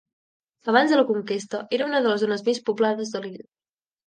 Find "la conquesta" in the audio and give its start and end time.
0.99-1.59